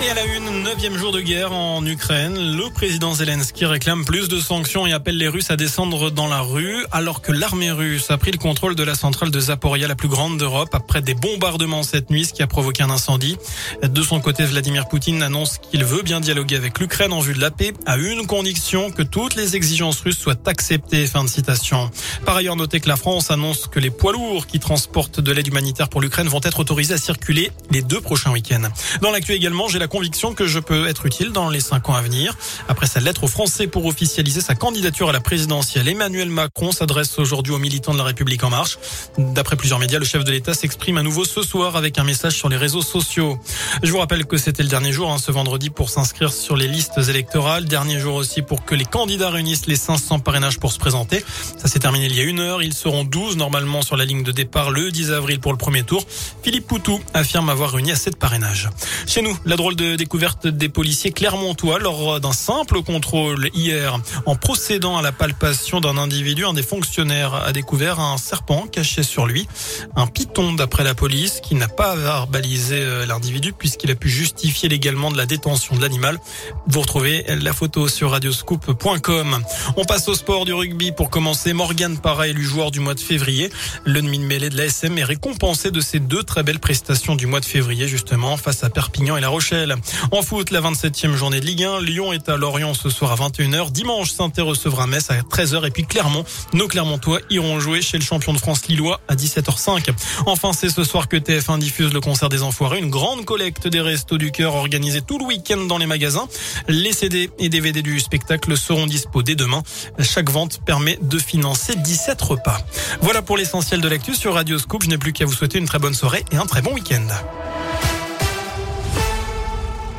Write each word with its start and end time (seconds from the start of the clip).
Et 0.00 0.10
à 0.10 0.14
la 0.14 0.24
une, 0.26 0.62
neuvième 0.62 0.96
jour 0.96 1.10
de 1.10 1.20
guerre 1.20 1.52
en 1.52 1.84
Ukraine, 1.84 2.56
le 2.56 2.70
président 2.70 3.14
Zelensky 3.14 3.64
réclame 3.64 4.04
plus 4.04 4.28
de 4.28 4.38
sanctions 4.38 4.86
et 4.86 4.92
appelle 4.92 5.16
les 5.16 5.26
Russes 5.26 5.50
à 5.50 5.56
descendre 5.56 6.10
dans 6.10 6.28
la 6.28 6.40
rue, 6.40 6.86
alors 6.92 7.20
que 7.20 7.32
l'armée 7.32 7.72
russe 7.72 8.08
a 8.12 8.16
pris 8.16 8.30
le 8.30 8.38
contrôle 8.38 8.76
de 8.76 8.84
la 8.84 8.94
centrale 8.94 9.32
de 9.32 9.40
Zaporia, 9.40 9.88
la 9.88 9.96
plus 9.96 10.06
grande 10.06 10.38
d'Europe, 10.38 10.72
après 10.72 11.02
des 11.02 11.14
bombardements 11.14 11.82
cette 11.82 12.10
nuit, 12.10 12.24
ce 12.24 12.32
qui 12.32 12.42
a 12.42 12.46
provoqué 12.46 12.84
un 12.84 12.90
incendie. 12.90 13.38
De 13.82 14.02
son 14.02 14.20
côté, 14.20 14.44
Vladimir 14.44 14.86
Poutine 14.86 15.20
annonce 15.20 15.58
qu'il 15.58 15.84
veut 15.84 16.02
bien 16.02 16.20
dialoguer 16.20 16.54
avec 16.54 16.78
l'Ukraine 16.78 17.12
en 17.12 17.20
vue 17.20 17.34
de 17.34 17.40
la 17.40 17.50
paix, 17.50 17.72
à 17.84 17.96
une 17.96 18.26
condition 18.28 18.92
que 18.92 19.02
toutes 19.02 19.34
les 19.34 19.56
exigences 19.56 20.00
russes 20.00 20.18
soient 20.18 20.36
acceptées. 20.46 21.08
Fin 21.08 21.24
de 21.24 21.28
citation. 21.28 21.90
Par 22.24 22.36
ailleurs, 22.36 22.54
notez 22.54 22.78
que 22.78 22.88
la 22.88 22.96
France 22.96 23.32
annonce 23.32 23.66
que 23.66 23.80
les 23.80 23.90
poids 23.90 24.12
lourds 24.12 24.46
qui 24.46 24.60
transportent 24.60 25.20
de 25.20 25.32
l'aide 25.32 25.48
humanitaire 25.48 25.88
pour 25.88 26.00
l'Ukraine 26.00 26.28
vont 26.28 26.40
être 26.44 26.60
autorisés 26.60 26.94
à 26.94 26.98
circuler 26.98 27.50
les 27.72 27.82
deux 27.82 28.00
prochains 28.00 28.30
week-ends. 28.30 28.68
Dans 29.02 29.10
l'actu 29.10 29.32
également, 29.32 29.66
j'ai 29.66 29.80
la 29.80 29.87
conviction 29.88 30.34
que 30.34 30.46
je 30.46 30.58
peux 30.58 30.86
être 30.86 31.06
utile 31.06 31.32
dans 31.32 31.50
les 31.50 31.60
cinq 31.60 31.88
ans 31.88 31.94
à 31.94 32.02
venir. 32.02 32.36
Après 32.68 32.86
sa 32.86 33.00
lettre 33.00 33.24
aux 33.24 33.28
Français 33.28 33.66
pour 33.66 33.86
officialiser 33.86 34.40
sa 34.40 34.54
candidature 34.54 35.08
à 35.08 35.12
la 35.12 35.20
présidentielle, 35.20 35.88
Emmanuel 35.88 36.30
Macron 36.30 36.70
s'adresse 36.70 37.18
aujourd'hui 37.18 37.52
aux 37.52 37.58
militants 37.58 37.92
de 37.92 37.98
la 37.98 38.04
République 38.04 38.44
en 38.44 38.50
marche. 38.50 38.78
D'après 39.18 39.56
plusieurs 39.56 39.78
médias, 39.78 39.98
le 39.98 40.04
chef 40.04 40.24
de 40.24 40.30
l'État 40.30 40.54
s'exprime 40.54 40.98
à 40.98 41.02
nouveau 41.02 41.24
ce 41.24 41.42
soir 41.42 41.76
avec 41.76 41.98
un 41.98 42.04
message 42.04 42.34
sur 42.34 42.48
les 42.48 42.56
réseaux 42.56 42.82
sociaux. 42.82 43.38
Je 43.82 43.90
vous 43.90 43.98
rappelle 43.98 44.26
que 44.26 44.36
c'était 44.36 44.62
le 44.62 44.68
dernier 44.68 44.92
jour, 44.92 45.10
hein, 45.10 45.18
ce 45.18 45.32
vendredi, 45.32 45.70
pour 45.70 45.90
s'inscrire 45.90 46.32
sur 46.32 46.56
les 46.56 46.68
listes 46.68 46.98
électorales. 47.08 47.64
Dernier 47.64 47.98
jour 47.98 48.14
aussi 48.14 48.42
pour 48.42 48.64
que 48.64 48.74
les 48.74 48.84
candidats 48.84 49.30
réunissent 49.30 49.66
les 49.66 49.76
500 49.76 50.20
parrainages 50.20 50.58
pour 50.58 50.72
se 50.72 50.78
présenter. 50.78 51.24
Ça 51.56 51.68
s'est 51.68 51.78
terminé 51.78 52.06
il 52.06 52.14
y 52.14 52.20
a 52.20 52.24
une 52.24 52.40
heure. 52.40 52.62
Ils 52.62 52.74
seront 52.74 53.04
12 53.04 53.36
normalement 53.36 53.82
sur 53.82 53.96
la 53.96 54.04
ligne 54.04 54.22
de 54.22 54.32
départ 54.32 54.70
le 54.70 54.90
10 54.90 55.12
avril 55.12 55.40
pour 55.40 55.52
le 55.52 55.58
premier 55.58 55.82
tour. 55.82 56.04
Philippe 56.42 56.66
Poutou 56.66 57.00
affirme 57.14 57.48
avoir 57.48 57.72
réuni 57.72 57.92
assez 57.92 58.10
de 58.10 58.16
parrainages. 58.16 58.68
Chez 59.06 59.22
nous, 59.22 59.36
la 59.44 59.56
drôle 59.56 59.76
de 59.78 59.94
découverte 59.94 60.48
des 60.48 60.68
policiers 60.68 61.12
clermontois 61.12 61.78
lors 61.78 62.20
d'un 62.20 62.32
simple 62.32 62.82
contrôle 62.82 63.48
hier. 63.54 63.96
En 64.26 64.34
procédant 64.34 64.98
à 64.98 65.02
la 65.02 65.12
palpation 65.12 65.80
d'un 65.80 65.96
individu, 65.96 66.44
un 66.44 66.52
des 66.52 66.64
fonctionnaires 66.64 67.34
a 67.34 67.52
découvert 67.52 68.00
un 68.00 68.18
serpent 68.18 68.66
caché 68.66 69.04
sur 69.04 69.26
lui. 69.26 69.46
Un 69.94 70.08
python 70.08 70.52
d'après 70.52 70.82
la 70.82 70.94
police 70.94 71.40
qui 71.40 71.54
n'a 71.54 71.68
pas 71.68 71.94
verbalisé 71.94 72.80
euh, 72.80 73.06
l'individu 73.06 73.52
puisqu'il 73.52 73.92
a 73.92 73.94
pu 73.94 74.08
justifier 74.08 74.68
légalement 74.68 75.12
de 75.12 75.16
la 75.16 75.26
détention 75.26 75.76
de 75.76 75.80
l'animal. 75.80 76.18
Vous 76.66 76.80
retrouvez 76.80 77.24
la 77.28 77.52
photo 77.52 77.86
sur 77.86 78.10
radioscoop.com. 78.10 79.38
On 79.76 79.84
passe 79.84 80.08
au 80.08 80.14
sport 80.14 80.44
du 80.44 80.52
rugby 80.52 80.90
pour 80.90 81.08
commencer. 81.08 81.52
Morgan 81.52 81.98
Parra 81.98 82.26
élu 82.26 82.42
joueur 82.42 82.72
du 82.72 82.80
mois 82.80 82.94
de 82.94 83.00
février. 83.00 83.50
Le 83.84 84.02
demi-mêlée 84.02 84.50
de 84.50 84.56
l'ASM 84.56 84.98
est 84.98 85.04
récompensé 85.04 85.70
de 85.70 85.80
ses 85.80 86.00
deux 86.00 86.24
très 86.24 86.42
belles 86.42 86.58
prestations 86.58 87.14
du 87.14 87.26
mois 87.26 87.40
de 87.40 87.44
février 87.44 87.86
justement 87.86 88.36
face 88.36 88.64
à 88.64 88.70
Perpignan 88.70 89.16
et 89.16 89.20
La 89.20 89.28
Rochelle. 89.28 89.67
En 90.10 90.22
foot, 90.22 90.50
la 90.50 90.60
27e 90.60 91.14
journée 91.14 91.40
de 91.40 91.46
Ligue 91.46 91.64
1. 91.64 91.80
Lyon 91.80 92.12
est 92.12 92.28
à 92.28 92.36
Lorient 92.36 92.74
ce 92.74 92.90
soir 92.90 93.12
à 93.12 93.28
21h. 93.28 93.70
Dimanche, 93.70 94.10
saint 94.10 94.30
recevra 94.38 94.86
Metz 94.86 95.10
à 95.10 95.20
13h 95.20 95.66
et 95.66 95.70
puis 95.70 95.84
Clermont. 95.84 96.24
Nos 96.52 96.68
Clermontois 96.68 97.20
iront 97.30 97.60
jouer 97.60 97.82
chez 97.82 97.98
le 97.98 98.04
champion 98.04 98.32
de 98.32 98.38
France 98.38 98.66
Lillois 98.66 99.00
à 99.08 99.14
17h05. 99.14 99.90
Enfin, 100.26 100.52
c'est 100.52 100.68
ce 100.68 100.84
soir 100.84 101.08
que 101.08 101.16
TF1 101.16 101.58
diffuse 101.58 101.92
le 101.92 102.00
concert 102.00 102.28
des 102.28 102.42
Enfoirés, 102.42 102.78
une 102.78 102.90
grande 102.90 103.24
collecte 103.24 103.68
des 103.68 103.80
restos 103.80 104.18
du 104.18 104.30
cœur 104.30 104.54
organisée 104.54 105.02
tout 105.02 105.18
le 105.18 105.24
week-end 105.24 105.64
dans 105.64 105.78
les 105.78 105.86
magasins. 105.86 106.28
Les 106.68 106.92
CD 106.92 107.30
et 107.38 107.48
DVD 107.48 107.82
du 107.82 108.00
spectacle 108.00 108.56
seront 108.56 108.86
dispo 108.86 109.22
dès 109.22 109.34
demain. 109.34 109.62
Chaque 109.98 110.30
vente 110.30 110.60
permet 110.64 110.98
de 111.02 111.18
financer 111.18 111.74
17 111.74 112.20
repas. 112.22 112.58
Voilà 113.00 113.22
pour 113.22 113.36
l'essentiel 113.36 113.80
de 113.80 113.88
l'actu 113.88 114.14
sur 114.14 114.34
Radio 114.34 114.58
Scoop. 114.58 114.82
Je 114.84 114.88
n'ai 114.88 114.98
plus 114.98 115.12
qu'à 115.12 115.24
vous 115.24 115.32
souhaiter 115.32 115.58
une 115.58 115.66
très 115.66 115.78
bonne 115.78 115.94
soirée 115.94 116.24
et 116.32 116.36
un 116.36 116.46
très 116.46 116.62
bon 116.62 116.72
week-end. 116.74 117.06